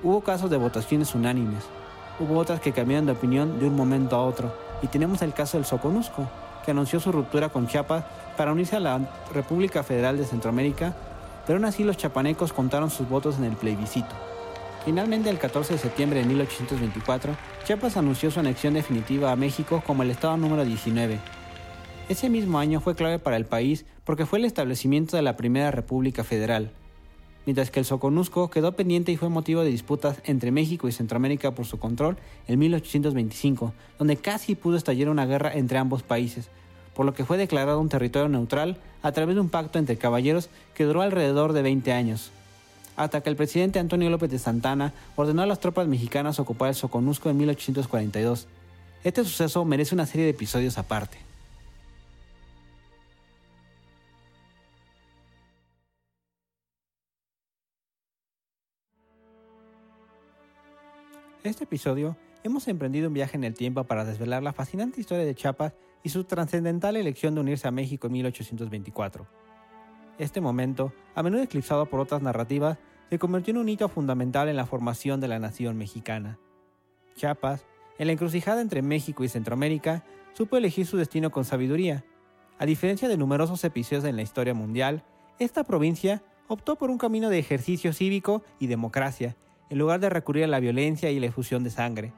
Hubo 0.04 0.21
casos 0.21 0.49
de 0.49 0.56
votaciones 0.56 1.12
unánimes, 1.14 1.64
hubo 2.21 2.38
otras 2.38 2.61
que 2.61 2.71
cambiaron 2.71 3.06
de 3.06 3.12
opinión 3.12 3.59
de 3.59 3.66
un 3.66 3.75
momento 3.75 4.14
a 4.14 4.25
otro, 4.25 4.54
y 4.80 4.87
tenemos 4.87 5.23
el 5.23 5.33
caso 5.33 5.56
del 5.56 5.66
Soconusco, 5.66 6.28
que 6.64 6.71
anunció 6.71 7.00
su 7.00 7.11
ruptura 7.11 7.49
con 7.49 7.66
Chiapas 7.66 8.04
para 8.37 8.52
unirse 8.52 8.76
a 8.76 8.80
la 8.80 9.00
República 9.35 9.83
Federal 9.83 10.16
de 10.16 10.25
Centroamérica, 10.25 10.95
pero 11.47 11.56
aún 11.56 11.64
así 11.64 11.83
los 11.83 11.97
chapanecos 11.97 12.52
contaron 12.52 12.90
sus 12.90 13.09
votos 13.09 13.38
en 13.38 13.45
el 13.45 13.56
plebiscito. 13.56 14.14
Finalmente, 14.85 15.30
el 15.30 15.38
14 15.38 15.73
de 15.73 15.78
septiembre 15.80 16.21
de 16.21 16.26
1824, 16.26 17.35
Chiapas 17.64 17.97
anunció 17.97 18.30
su 18.30 18.38
anexión 18.38 18.75
definitiva 18.75 19.33
a 19.33 19.37
México 19.37 19.83
como 19.85 20.04
el 20.04 20.12
estado 20.12 20.37
número 20.37 20.64
19. 20.64 21.18
Ese 22.08 22.30
mismo 22.30 22.60
año 22.60 22.80
fue 22.80 22.94
clave 22.94 23.18
para 23.18 23.36
el 23.36 23.46
país 23.46 23.84
porque 24.04 24.26
fue 24.26 24.38
el 24.38 24.44
establecimiento 24.44 25.16
de 25.16 25.22
la 25.22 25.36
Primera 25.36 25.72
República 25.72 26.22
Federal, 26.22 26.70
mientras 27.46 27.72
que 27.72 27.80
el 27.80 27.84
Soconusco 27.84 28.48
quedó 28.48 28.76
pendiente 28.76 29.10
y 29.10 29.16
fue 29.16 29.28
motivo 29.28 29.62
de 29.62 29.70
disputas 29.70 30.20
entre 30.25 30.52
México 30.52 30.86
y 30.86 30.92
Centroamérica 30.92 31.50
por 31.50 31.66
su 31.66 31.80
control 31.80 32.16
en 32.46 32.60
1825, 32.60 33.72
donde 33.98 34.16
casi 34.18 34.54
pudo 34.54 34.76
estallar 34.76 35.08
una 35.08 35.26
guerra 35.26 35.52
entre 35.52 35.78
ambos 35.78 36.04
países, 36.04 36.48
por 36.94 37.06
lo 37.06 37.12
que 37.12 37.25
fue 37.25 37.38
declarado 37.38 37.80
un 37.80 37.88
territorio 37.88 38.28
neutral 38.28 38.76
a 39.02 39.10
través 39.10 39.34
de 39.34 39.40
un 39.40 39.48
pacto 39.48 39.80
entre 39.80 39.98
caballeros 39.98 40.48
que 40.75 40.84
duró 40.84 41.02
alrededor 41.02 41.54
de 41.54 41.62
20 41.62 41.92
años 41.92 42.30
hasta 42.94 43.20
que 43.20 43.28
el 43.28 43.36
presidente 43.36 43.78
Antonio 43.78 44.08
López 44.08 44.30
de 44.30 44.38
Santana 44.38 44.94
ordenó 45.16 45.42
a 45.42 45.46
las 45.46 45.60
tropas 45.60 45.86
mexicanas 45.86 46.40
ocupar 46.40 46.70
el 46.70 46.75
Soconusco 46.75 47.28
en 47.28 47.36
1842. 47.36 48.46
Este 49.04 49.22
suceso 49.22 49.66
merece 49.66 49.94
una 49.94 50.06
serie 50.06 50.25
de 50.25 50.30
episodios 50.30 50.78
aparte. 50.78 51.25
Este 61.47 61.62
episodio 61.62 62.17
hemos 62.43 62.67
emprendido 62.67 63.07
un 63.07 63.15
viaje 63.15 63.37
en 63.37 63.45
el 63.45 63.55
tiempo 63.55 63.85
para 63.85 64.05
desvelar 64.05 64.43
la 64.43 64.53
fascinante 64.53 65.00
historia 65.00 65.25
de 65.25 65.37
Chiapas 65.37 65.75
y 66.03 66.09
su 66.09 66.25
trascendental 66.25 66.97
elección 66.97 67.37
de 67.37 67.41
unirse 67.41 67.69
a 67.69 67.71
México 67.71 68.09
en 68.09 68.15
1824. 68.15 69.29
Este 70.19 70.41
momento, 70.41 70.93
a 71.15 71.23
menudo 71.23 71.45
eclipsado 71.45 71.87
por 71.87 72.00
otras 72.00 72.21
narrativas, 72.21 72.79
se 73.11 73.21
convirtió 73.21 73.53
en 73.53 73.59
un 73.59 73.69
hito 73.69 73.88
fundamental 73.88 74.49
en 74.49 74.57
la 74.57 74.67
formación 74.67 75.21
de 75.21 75.29
la 75.29 75.38
nación 75.38 75.76
mexicana. 75.76 76.37
Chiapas, 77.15 77.65
en 77.97 78.09
la 78.09 78.15
encrucijada 78.15 78.61
entre 78.61 78.83
México 78.83 79.23
y 79.23 79.29
Centroamérica, 79.29 80.03
supo 80.33 80.57
elegir 80.57 80.85
su 80.85 80.97
destino 80.97 81.31
con 81.31 81.45
sabiduría. 81.45 82.05
A 82.59 82.67
diferencia 82.67 83.07
de 83.07 83.17
numerosos 83.17 83.62
episodios 83.62 84.05
en 84.05 84.17
la 84.17 84.23
historia 84.23 84.53
mundial, 84.53 85.05
esta 85.38 85.62
provincia 85.62 86.25
optó 86.49 86.75
por 86.75 86.91
un 86.91 86.99
camino 86.99 87.31
de 87.31 87.38
ejercicio 87.38 87.93
cívico 87.93 88.43
y 88.59 88.67
democracia, 88.67 89.37
en 89.70 89.78
lugar 89.78 90.00
de 90.00 90.11
recurrir 90.11 90.44
a 90.44 90.49
la 90.49 90.61
violencia 90.61 91.11
y 91.11 91.20
la 91.20 91.26
efusión 91.26 91.64
de 91.64 91.70
sangre. 91.70 92.12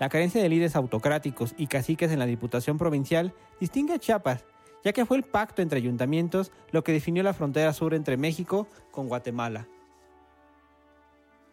La 0.00 0.08
carencia 0.08 0.42
de 0.42 0.48
líderes 0.48 0.76
autocráticos 0.76 1.54
y 1.56 1.66
caciques 1.66 2.10
en 2.10 2.18
la 2.18 2.26
Diputación 2.26 2.78
Provincial 2.78 3.32
distingue 3.60 3.94
a 3.94 3.98
Chiapas 3.98 4.44
ya 4.84 4.92
que 4.92 5.06
fue 5.06 5.16
el 5.16 5.22
pacto 5.22 5.62
entre 5.62 5.78
ayuntamientos 5.78 6.52
lo 6.70 6.84
que 6.84 6.92
definió 6.92 7.22
la 7.22 7.32
frontera 7.32 7.72
sur 7.72 7.94
entre 7.94 8.18
México 8.18 8.68
con 8.90 9.08
Guatemala. 9.08 9.66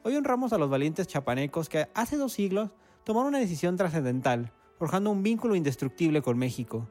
Hoy 0.04 0.16
honramos 0.16 0.52
a 0.52 0.58
los 0.58 0.70
valientes 0.70 1.08
chapanecos 1.08 1.70
que 1.70 1.88
hace 1.94 2.18
dos 2.18 2.34
siglos 2.34 2.72
tomaron 3.06 3.30
una 3.30 3.40
decisión 3.40 3.78
trascendental, 3.78 4.52
forjando 4.78 5.12
un 5.12 5.24
vínculo 5.24 5.56
indestructible 5.56 6.22
con 6.22 6.38
México. 6.38 6.90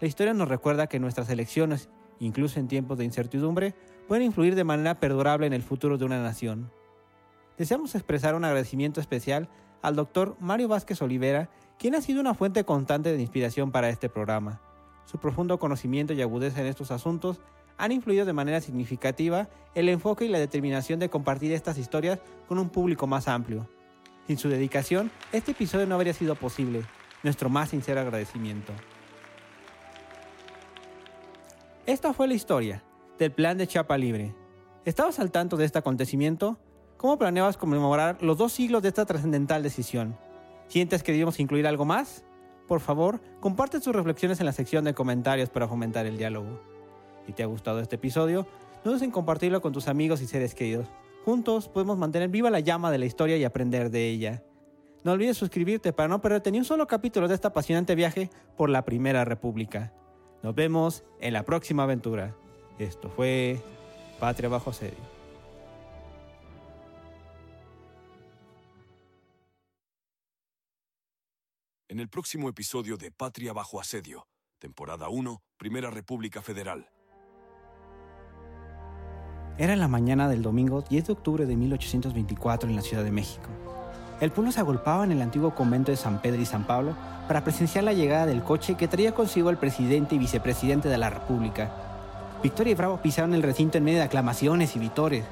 La 0.00 0.08
historia 0.08 0.34
nos 0.34 0.48
recuerda 0.48 0.88
que 0.88 0.98
nuestras 0.98 1.30
elecciones, 1.30 1.88
incluso 2.18 2.58
en 2.58 2.68
tiempos 2.68 2.98
de 2.98 3.04
incertidumbre, 3.04 3.74
pueden 4.08 4.24
influir 4.24 4.56
de 4.56 4.64
manera 4.64 4.98
perdurable 4.98 5.46
en 5.46 5.52
el 5.52 5.62
futuro 5.62 5.96
de 5.96 6.04
una 6.04 6.22
nación. 6.22 6.72
Deseamos 7.58 7.94
expresar 7.94 8.34
un 8.34 8.44
agradecimiento 8.44 9.00
especial 9.00 9.48
al 9.82 9.96
doctor 9.96 10.36
Mario 10.40 10.68
Vázquez 10.68 11.00
Olivera, 11.00 11.48
quien 11.78 11.94
ha 11.94 12.00
sido 12.00 12.20
una 12.20 12.34
fuente 12.34 12.64
constante 12.64 13.12
de 13.12 13.20
inspiración 13.20 13.70
para 13.70 13.88
este 13.88 14.08
programa. 14.08 14.60
Su 15.04 15.18
profundo 15.18 15.58
conocimiento 15.58 16.12
y 16.12 16.20
agudeza 16.20 16.60
en 16.60 16.66
estos 16.66 16.90
asuntos 16.90 17.40
han 17.78 17.92
influido 17.92 18.24
de 18.24 18.32
manera 18.32 18.60
significativa 18.60 19.48
el 19.74 19.88
enfoque 19.88 20.24
y 20.24 20.28
la 20.28 20.38
determinación 20.38 20.98
de 20.98 21.10
compartir 21.10 21.52
estas 21.52 21.78
historias 21.78 22.18
con 22.48 22.58
un 22.58 22.70
público 22.70 23.06
más 23.06 23.28
amplio. 23.28 23.68
Sin 24.26 24.38
su 24.38 24.48
dedicación, 24.48 25.10
este 25.32 25.52
episodio 25.52 25.86
no 25.86 25.94
habría 25.94 26.14
sido 26.14 26.34
posible. 26.34 26.82
Nuestro 27.22 27.48
más 27.48 27.70
sincero 27.70 28.00
agradecimiento. 28.00 28.72
Esta 31.86 32.12
fue 32.12 32.26
la 32.26 32.34
historia 32.34 32.82
del 33.18 33.30
plan 33.30 33.58
de 33.58 33.66
Chapa 33.66 33.96
Libre. 33.96 34.34
¿Estabas 34.84 35.20
al 35.20 35.30
tanto 35.30 35.56
de 35.56 35.64
este 35.64 35.78
acontecimiento? 35.78 36.58
¿Cómo 36.96 37.18
planeabas 37.18 37.58
conmemorar 37.58 38.22
los 38.22 38.38
dos 38.38 38.52
siglos 38.52 38.82
de 38.82 38.88
esta 38.88 39.04
trascendental 39.04 39.62
decisión? 39.62 40.16
¿Sientes 40.68 41.02
que 41.02 41.12
debemos 41.12 41.38
incluir 41.40 41.66
algo 41.66 41.84
más? 41.84 42.24
Por 42.66 42.80
favor, 42.80 43.20
comparte 43.40 43.80
tus 43.80 43.94
reflexiones 43.94 44.40
en 44.40 44.46
la 44.46 44.52
sección 44.52 44.84
de 44.84 44.94
comentarios 44.94 45.50
para 45.50 45.68
fomentar 45.68 46.06
el 46.06 46.16
diálogo. 46.16 46.60
Si 47.26 47.32
te 47.32 47.42
ha 47.42 47.46
gustado 47.46 47.80
este 47.80 47.96
episodio, 47.96 48.46
no 48.84 48.92
dudes 48.92 49.02
en 49.02 49.10
compartirlo 49.10 49.60
con 49.60 49.72
tus 49.72 49.88
amigos 49.88 50.22
y 50.22 50.26
seres 50.26 50.54
queridos. 50.54 50.86
Juntos 51.24 51.68
podemos 51.68 51.98
mantener 51.98 52.30
viva 52.30 52.50
la 52.50 52.60
llama 52.60 52.90
de 52.90 52.98
la 52.98 53.06
historia 53.06 53.36
y 53.36 53.44
aprender 53.44 53.90
de 53.90 54.08
ella. 54.08 54.42
No 55.04 55.12
olvides 55.12 55.36
suscribirte 55.36 55.92
para 55.92 56.08
no 56.08 56.22
perderte 56.22 56.50
ni 56.50 56.58
un 56.58 56.64
solo 56.64 56.86
capítulo 56.86 57.28
de 57.28 57.34
este 57.34 57.46
apasionante 57.46 57.94
viaje 57.94 58.30
por 58.56 58.70
la 58.70 58.84
Primera 58.84 59.24
República. 59.24 59.92
Nos 60.42 60.54
vemos 60.54 61.04
en 61.20 61.34
la 61.34 61.44
próxima 61.44 61.82
aventura. 61.82 62.34
Esto 62.78 63.10
fue 63.10 63.60
Patria 64.18 64.48
Bajo 64.48 64.72
Serio. 64.72 65.15
En 71.96 72.00
el 72.00 72.10
próximo 72.10 72.50
episodio 72.50 72.98
de 72.98 73.10
Patria 73.10 73.54
bajo 73.54 73.80
asedio, 73.80 74.28
temporada 74.58 75.08
1, 75.08 75.40
Primera 75.56 75.88
República 75.88 76.42
Federal. 76.42 76.90
Era 79.56 79.76
la 79.76 79.88
mañana 79.88 80.28
del 80.28 80.42
domingo 80.42 80.82
10 80.82 81.06
de 81.06 81.12
octubre 81.14 81.46
de 81.46 81.56
1824 81.56 82.68
en 82.68 82.76
la 82.76 82.82
Ciudad 82.82 83.02
de 83.02 83.12
México. 83.12 83.48
El 84.20 84.30
pueblo 84.30 84.52
se 84.52 84.60
agolpaba 84.60 85.04
en 85.04 85.12
el 85.12 85.22
antiguo 85.22 85.54
convento 85.54 85.90
de 85.90 85.96
San 85.96 86.20
Pedro 86.20 86.42
y 86.42 86.44
San 86.44 86.66
Pablo 86.66 86.94
para 87.28 87.42
presenciar 87.42 87.84
la 87.84 87.94
llegada 87.94 88.26
del 88.26 88.42
coche 88.42 88.74
que 88.74 88.88
traía 88.88 89.14
consigo 89.14 89.48
al 89.48 89.58
presidente 89.58 90.16
y 90.16 90.18
vicepresidente 90.18 90.90
de 90.90 90.98
la 90.98 91.08
República. 91.08 91.72
Victoria 92.42 92.72
y 92.72 92.74
Bravo 92.74 93.00
pisaron 93.00 93.32
el 93.32 93.42
recinto 93.42 93.78
en 93.78 93.84
medio 93.84 94.00
de 94.00 94.04
aclamaciones 94.04 94.76
y 94.76 94.78
vitores. 94.78 95.24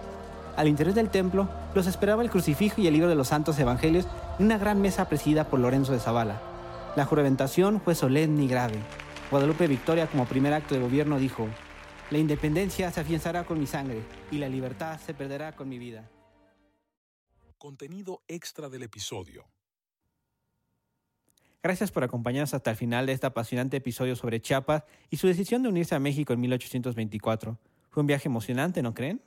Al 0.57 0.69
interior 0.69 0.95
del 0.95 1.11
templo 1.11 1.47
los 1.75 1.87
esperaba 1.87 2.23
el 2.23 2.31
crucifijo 2.31 2.81
y 2.81 2.87
el 2.87 2.95
libro 2.95 3.11
de 3.11 3.17
los 3.17 3.29
santos 3.29 3.59
evangelios 3.59 4.07
en 4.39 4.47
una 4.47 4.57
gran 4.57 4.81
mesa 4.81 5.11
presidida 5.11 5.45
por 5.45 5.61
Lorenzo 5.61 5.93
de 5.93 6.01
Zavala. 6.01 6.54
La 6.97 7.05
juramentación 7.05 7.81
fue 7.81 7.97
solemne 7.97 8.45
y 8.45 8.49
grave. 8.49 8.79
Guadalupe 9.29 9.67
Victoria, 9.67 10.07
como 10.07 10.27
primer 10.27 10.53
acto 10.53 10.77
de 10.77 10.81
gobierno, 10.81 11.19
dijo, 11.19 11.49
La 12.11 12.19
independencia 12.19 12.93
se 12.93 13.01
afianzará 13.01 13.43
con 13.43 13.59
mi 13.59 13.67
sangre 13.67 14.01
y 14.31 14.39
la 14.39 14.49
libertad 14.49 15.01
se 15.01 15.13
perderá 15.13 15.57
con 15.57 15.69
mi 15.69 15.81
vida. 15.81 16.09
Contenido 17.59 18.23
extra 18.29 18.69
del 18.69 18.85
episodio. 18.85 19.45
Gracias 21.65 21.91
por 21.91 22.05
acompañarnos 22.05 22.55
hasta 22.55 22.71
el 22.71 22.77
final 22.77 23.07
de 23.07 23.13
este 23.13 23.27
apasionante 23.27 23.79
episodio 23.79 24.15
sobre 24.15 24.41
Chiapas 24.41 24.85
y 25.11 25.17
su 25.17 25.27
decisión 25.27 25.65
de 25.65 25.71
unirse 25.71 25.97
a 25.97 25.99
México 25.99 26.33
en 26.33 26.41
1824. 26.43 27.59
Fue 27.91 28.03
un 28.03 28.07
viaje 28.07 28.29
emocionante, 28.29 28.83
¿no 28.83 28.95
creen? 28.95 29.21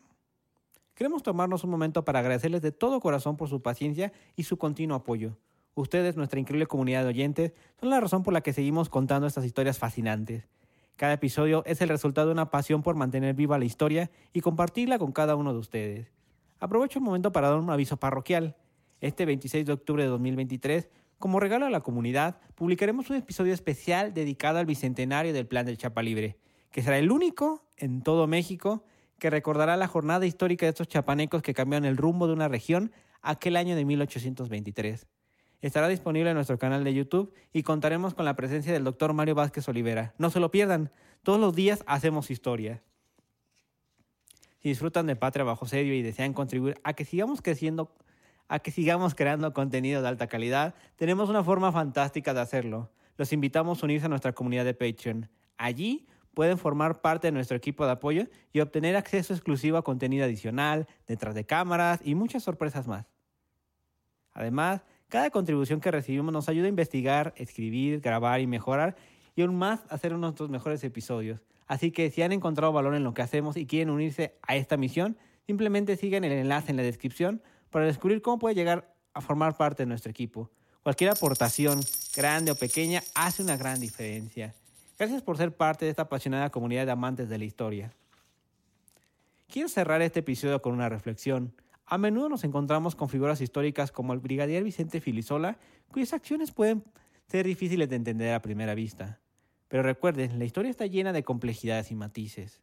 Queremos 0.94 1.22
tomarnos 1.22 1.66
un 1.66 1.72
momento 1.72 2.06
para 2.06 2.20
agradecerles 2.20 2.62
de 2.62 2.72
todo 2.72 3.02
corazón 3.02 3.36
por 3.36 3.50
su 3.50 3.62
paciencia 3.62 4.14
y 4.38 4.44
su 4.44 4.58
continuo 4.58 4.96
apoyo. 4.96 5.36
Ustedes, 5.78 6.18
nuestra 6.18 6.40
increíble 6.40 6.66
comunidad 6.66 7.04
de 7.04 7.10
oyentes, 7.10 7.54
son 7.80 7.92
la 7.92 8.00
razón 8.00 8.24
por 8.24 8.34
la 8.34 8.42
que 8.42 8.52
seguimos 8.52 8.90
contando 8.90 9.28
estas 9.28 9.46
historias 9.46 9.78
fascinantes. 9.78 10.50
Cada 10.96 11.14
episodio 11.14 11.62
es 11.68 11.82
el 11.82 11.90
resultado 11.90 12.26
de 12.26 12.34
una 12.34 12.50
pasión 12.50 12.82
por 12.82 12.96
mantener 12.96 13.36
viva 13.36 13.60
la 13.60 13.66
historia 13.66 14.10
y 14.34 14.42
compartirla 14.42 14.98
con 14.98 15.12
cada 15.12 15.36
uno 15.36 15.54
de 15.54 15.60
ustedes. 15.60 16.12
Aprovecho 16.60 16.98
el 16.98 17.06
momento 17.06 17.32
para 17.32 17.50
dar 17.50 17.60
un 17.60 17.70
aviso 17.70 17.96
parroquial. 17.98 18.56
Este 19.02 19.28
26 19.28 19.68
de 19.68 19.74
octubre 19.74 20.02
de 20.02 20.10
2023, 20.10 20.90
como 21.20 21.40
regalo 21.40 21.68
a 21.68 21.70
la 21.70 21.82
comunidad, 21.82 22.40
publicaremos 22.56 23.12
un 23.12 23.18
episodio 23.18 23.54
especial 23.54 24.16
dedicado 24.16 24.58
al 24.58 24.66
bicentenario 24.66 25.32
del 25.32 25.46
Plan 25.46 25.68
del 25.68 25.78
Chapa 25.78 26.02
Libre, 26.02 26.40
que 26.72 26.82
será 26.82 26.98
el 26.98 27.12
único 27.12 27.68
en 27.78 28.02
todo 28.02 28.26
México 28.26 28.84
que 29.20 29.30
recordará 29.30 29.78
la 29.78 29.88
jornada 29.88 30.26
histórica 30.26 30.66
de 30.66 30.72
estos 30.72 30.88
chapanecos 30.88 31.44
que 31.44 31.54
cambiaron 31.54 31.86
el 31.86 31.98
rumbo 31.98 32.26
de 32.26 32.34
una 32.34 32.48
región 32.48 32.92
aquel 33.22 33.58
año 33.58 33.76
de 33.76 33.86
1823 33.86 35.06
estará 35.62 35.88
disponible 35.88 36.30
en 36.30 36.36
nuestro 36.36 36.58
canal 36.58 36.84
de 36.84 36.94
YouTube 36.94 37.34
y 37.54 37.64
contaremos 37.64 38.14
con 38.14 38.26
la 38.26 38.36
presencia 38.36 38.74
del 38.74 38.84
doctor 38.84 39.14
Mario 39.14 39.36
Vázquez 39.36 39.68
Olivera. 39.68 40.14
No 40.18 40.30
se 40.30 40.40
lo 40.40 40.52
pierdan, 40.52 40.92
todos 41.24 41.40
los 41.40 41.56
días 41.56 41.84
hacemos 41.88 42.32
historia. 42.32 42.84
Si 44.60 44.70
disfrutan 44.70 45.08
de 45.08 45.16
Patria 45.16 45.44
Bajo 45.44 45.66
Serio 45.66 45.94
y 45.94 46.02
desean 46.02 46.34
contribuir 46.34 46.80
a 46.84 46.94
que 46.94 47.06
sigamos 47.06 47.42
creciendo, 47.42 47.96
a 48.48 48.60
que 48.60 48.72
sigamos 48.72 49.16
creando 49.16 49.54
contenido 49.54 50.02
de 50.02 50.08
alta 50.08 50.28
calidad, 50.28 50.76
tenemos 50.96 51.30
una 51.30 51.44
forma 51.44 51.72
fantástica 51.72 52.34
de 52.34 52.42
hacerlo. 52.42 52.92
Los 53.18 53.34
invitamos 53.34 53.82
a 53.82 53.86
unirse 53.86 54.06
a 54.06 54.10
nuestra 54.10 54.34
comunidad 54.34 54.66
de 54.66 54.74
Patreon. 54.74 55.30
Allí 55.58 56.08
pueden 56.34 56.58
formar 56.60 57.02
parte 57.02 57.28
de 57.28 57.32
nuestro 57.32 57.58
equipo 57.58 57.86
de 57.86 57.94
apoyo 57.94 58.28
y 58.54 58.60
obtener 58.60 58.96
acceso 58.96 59.34
exclusivo 59.34 59.78
a 59.78 59.84
contenido 59.84 60.24
adicional, 60.24 60.88
detrás 61.08 61.34
de 61.34 61.46
cámaras 61.46 62.00
y 62.04 62.14
muchas 62.14 62.44
sorpresas 62.44 62.88
más. 62.88 63.08
Además, 64.34 64.86
cada 65.10 65.30
contribución 65.30 65.80
que 65.80 65.92
recibimos 65.92 66.34
nos 66.34 66.50
ayuda 66.50 66.66
a 66.66 66.70
investigar, 66.70 67.34
escribir, 67.38 68.02
grabar 68.02 68.42
y 68.42 68.48
mejorar 68.48 68.96
y 69.36 69.42
aún 69.42 69.56
más 69.56 69.82
hacer 69.90 70.14
unos 70.14 70.22
de 70.22 70.28
nuestros 70.28 70.50
mejores 70.50 70.84
episodios. 70.84 71.40
Así 71.68 71.92
que 71.92 72.10
si 72.12 72.22
han 72.22 72.32
encontrado 72.32 72.74
valor 72.74 72.96
en 72.96 73.04
lo 73.04 73.14
que 73.14 73.22
hacemos 73.22 73.58
y 73.58 73.66
quieren 73.66 73.90
unirse 73.90 74.36
a 74.42 74.56
esta 74.56 74.78
misión, 74.78 75.18
simplemente 75.46 75.96
sigan 75.96 76.24
el 76.24 76.32
enlace 76.32 76.72
en 76.72 76.78
la 76.78 76.84
descripción 76.84 77.42
para 77.70 77.86
descubrir 77.86 78.22
cómo 78.22 78.40
puede 78.40 78.56
llegar 78.56 78.94
a 79.14 79.22
formar 79.22 79.58
parte 79.58 79.84
de 79.84 79.88
nuestro 79.88 80.12
equipo. 80.12 80.50
Cualquier 80.84 81.10
aportación, 81.10 81.82
grande 82.16 82.52
o 82.52 82.56
pequeña, 82.56 83.04
hace 83.14 83.44
una 83.44 83.58
gran 83.58 83.80
diferencia. 83.80 84.54
Gracias 84.98 85.22
por 85.22 85.38
ser 85.38 85.56
parte 85.56 85.86
de 85.86 85.92
esta 85.92 86.04
apasionada 86.04 86.50
comunidad 86.50 86.86
de 86.86 86.92
amantes 86.92 87.30
de 87.30 87.38
la 87.38 87.46
historia. 87.46 87.94
Quiero 89.48 89.70
cerrar 89.70 90.02
este 90.02 90.20
episodio 90.22 90.62
con 90.62 90.74
una 90.74 90.90
reflexión. 90.90 91.54
A 91.90 91.98
menudo 91.98 92.28
nos 92.28 92.44
encontramos 92.44 92.96
con 92.96 93.08
figuras 93.08 93.40
históricas 93.40 93.94
como 93.94 94.12
el 94.12 94.20
brigadier 94.20 94.62
Vicente 94.62 95.00
Filisola, 95.00 95.58
cuyas 95.90 96.12
acciones 96.12 96.52
pueden 96.52 96.84
ser 97.28 97.46
difíciles 97.46 97.88
de 97.88 97.96
entender 97.96 98.34
a 98.34 98.42
primera 98.42 98.76
vista. 98.76 99.22
Pero 99.70 99.84
recuerden, 99.84 100.38
la 100.38 100.44
historia 100.44 100.70
está 100.70 100.86
llena 100.86 101.14
de 101.14 101.24
complejidades 101.24 101.90
y 101.92 101.96
matices. 101.96 102.62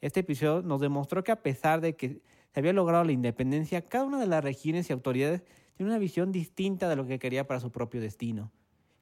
Este 0.00 0.20
episodio 0.20 0.62
nos 0.62 0.80
demostró 0.80 1.24
que 1.24 1.32
a 1.32 1.42
pesar 1.42 1.80
de 1.80 1.96
que 1.96 2.22
se 2.52 2.60
había 2.60 2.72
logrado 2.72 3.02
la 3.02 3.10
independencia, 3.10 3.84
cada 3.84 4.04
una 4.04 4.20
de 4.20 4.28
las 4.28 4.44
regiones 4.44 4.88
y 4.88 4.92
autoridades 4.92 5.42
tiene 5.76 5.90
una 5.90 5.98
visión 5.98 6.30
distinta 6.30 6.88
de 6.88 6.94
lo 6.94 7.06
que 7.06 7.18
quería 7.18 7.48
para 7.48 7.58
su 7.58 7.72
propio 7.72 8.00
destino. 8.00 8.52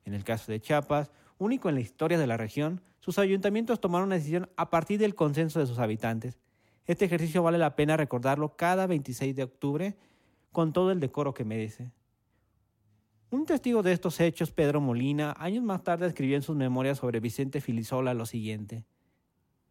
En 0.07 0.15
el 0.15 0.25
caso 0.25 0.51
de 0.51 0.61
Chiapas, 0.61 1.11
único 1.37 1.69
en 1.69 1.75
la 1.75 1.83
historia 1.83 2.17
de 2.17 2.27
la 2.27 2.39
región, 2.39 2.81
sus 3.01 3.19
ayuntamientos 3.19 3.81
tomaron 3.81 4.07
una 4.07 4.17
decisión 4.17 4.49
a 4.57 4.71
partir 4.71 4.99
del 4.99 5.15
consenso 5.15 5.61
de 5.61 5.67
sus 5.67 5.79
habitantes. 5.79 6.39
Este 6.87 7.05
ejercicio 7.05 7.43
vale 7.43 7.59
la 7.59 7.77
pena 7.77 7.97
recordarlo 7.97 8.57
cada 8.57 8.87
26 8.87 9.37
de 9.37 9.45
octubre 9.45 9.97
con 10.51 10.73
todo 10.73 10.91
el 10.91 10.99
decoro 10.99 11.33
que 11.33 11.45
merece. 11.45 11.93
Un 13.31 13.47
testigo 13.47 13.83
de 13.83 13.93
estos 13.93 14.21
hechos, 14.21 14.51
Pedro 14.51 14.81
Molina, 14.81 15.35
años 15.39 15.62
más 15.62 15.85
tarde 15.85 16.07
escribió 16.07 16.37
en 16.37 16.43
sus 16.43 16.57
memorias 16.57 16.99
sobre 16.99 17.21
Vicente 17.21 17.61
Filisola 17.61 18.15
lo 18.15 18.27
siguiente. 18.27 18.85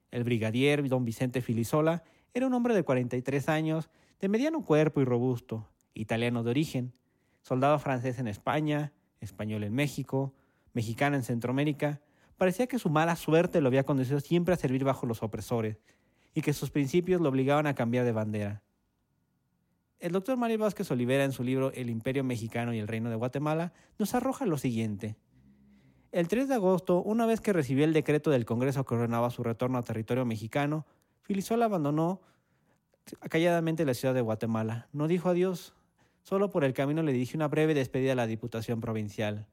El 0.10 0.24
brigadier 0.24 0.88
don 0.88 1.06
Vicente 1.06 1.42
Filisola 1.42 2.04
era 2.34 2.48
un 2.48 2.54
hombre 2.54 2.74
de 2.74 2.84
43 2.84 3.50
años, 3.50 3.90
de 4.20 4.30
mediano 4.30 4.64
cuerpo 4.64 5.02
y 5.02 5.06
robusto, 5.06 5.68
italiano 5.94 6.44
de 6.44 6.50
origen, 6.50 6.94
soldado 7.42 7.78
francés 7.78 8.20
en 8.20 8.28
España, 8.28 8.94
español 9.20 9.64
en 9.64 9.74
México, 9.74 10.34
mexicano 10.74 11.18
en 11.18 11.24
Centroamérica, 11.24 12.02
parecía 12.38 12.68
que 12.68 12.80
su 12.80 12.90
mala 12.90 13.16
suerte 13.16 13.62
lo 13.62 13.68
había 13.68 13.84
conducido 13.84 14.20
siempre 14.22 14.54
a 14.54 14.58
servir 14.58 14.84
bajo 14.84 15.06
los 15.06 15.22
opresores 15.22 15.78
y 16.34 16.42
que 16.42 16.54
sus 16.54 16.72
principios 16.72 17.22
lo 17.22 17.30
obligaban 17.30 17.68
a 17.68 17.76
cambiar 17.76 18.06
de 18.06 18.12
bandera. 18.12 18.62
El 20.00 20.14
doctor 20.14 20.36
Mario 20.36 20.58
Vázquez 20.58 20.90
Olivera 20.90 21.24
en 21.24 21.32
su 21.32 21.44
libro 21.44 21.72
El 21.74 21.90
Imperio 21.90 22.24
Mexicano 22.24 22.74
y 22.74 22.80
el 22.80 22.88
Reino 22.88 23.10
de 23.10 23.16
Guatemala 23.16 23.72
nos 24.00 24.16
arroja 24.16 24.46
lo 24.46 24.58
siguiente. 24.58 25.16
El 26.12 26.28
3 26.28 26.48
de 26.48 26.56
agosto, 26.56 27.02
una 27.04 27.26
vez 27.26 27.40
que 27.40 27.54
recibió 27.54 27.86
el 27.86 27.94
decreto 27.94 28.32
del 28.32 28.46
Congreso 28.46 28.84
que 28.84 28.96
ordenaba 28.96 29.30
su 29.30 29.44
retorno 29.44 29.78
a 29.78 29.84
territorio 29.84 30.26
mexicano, 30.26 30.86
Filisola 31.22 31.66
abandonó 31.66 32.22
calladamente 33.30 33.86
la 33.86 33.94
ciudad 33.94 34.14
de 34.14 34.22
Guatemala. 34.22 34.90
No 34.92 35.08
dijo 35.08 35.30
adiós, 35.30 35.74
solo 36.24 36.50
por 36.50 36.64
el 36.64 36.74
camino 36.74 37.04
le 37.04 37.14
dirigió 37.14 37.38
una 37.38 37.48
breve 37.48 37.74
despedida 37.74 38.14
a 38.14 38.16
la 38.16 38.28
Diputación 38.28 38.82
Provincial. 38.82 39.48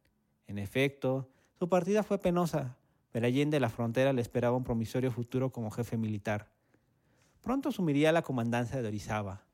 En 0.47 0.59
efecto, 0.59 1.29
su 1.59 1.69
partida 1.69 2.03
fue 2.03 2.19
penosa, 2.19 2.79
pero 3.13 3.27
allende 3.27 3.61
la 3.61 3.69
frontera 3.69 4.13
le 4.13 4.23
esperaba 4.23 4.57
un 4.57 4.65
promisorio 4.65 5.11
futuro 5.11 5.53
como 5.53 5.71
jefe 5.71 5.97
militar. 5.97 6.51
Pronto 7.43 7.69
asumiría 7.69 8.13
la 8.13 8.23
comandancia 8.23 8.81
de 8.83 8.89
Orizaba, 8.89 9.45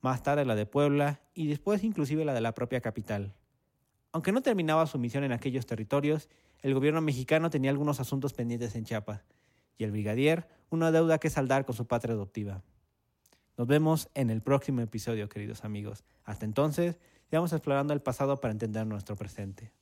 más 0.00 0.22
tarde 0.22 0.44
la 0.44 0.54
de 0.54 0.66
Puebla 0.66 1.20
y 1.34 1.46
después 1.46 1.84
inclusive 1.84 2.24
la 2.24 2.34
de 2.34 2.40
la 2.40 2.54
propia 2.54 2.80
capital. 2.80 3.34
Aunque 4.12 4.32
no 4.32 4.42
terminaba 4.42 4.86
su 4.86 4.98
misión 4.98 5.24
en 5.24 5.32
aquellos 5.32 5.66
territorios, 5.66 6.28
el 6.62 6.74
gobierno 6.74 7.00
mexicano 7.00 7.50
tenía 7.50 7.70
algunos 7.70 8.00
asuntos 8.00 8.32
pendientes 8.32 8.74
en 8.76 8.84
Chiapas, 8.84 9.24
y 9.76 9.84
el 9.84 9.90
brigadier 9.90 10.48
una 10.70 10.90
deuda 10.90 11.18
que 11.18 11.30
saldar 11.30 11.64
con 11.64 11.74
su 11.74 11.86
patria 11.86 12.14
adoptiva. 12.14 12.62
Nos 13.56 13.66
vemos 13.66 14.08
en 14.14 14.30
el 14.30 14.40
próximo 14.40 14.80
episodio, 14.80 15.28
queridos 15.28 15.64
amigos. 15.64 16.04
Hasta 16.24 16.44
entonces, 16.44 16.98
sigamos 17.28 17.52
explorando 17.52 17.92
el 17.92 18.00
pasado 18.00 18.40
para 18.40 18.52
entender 18.52 18.86
nuestro 18.86 19.16
presente. 19.16 19.72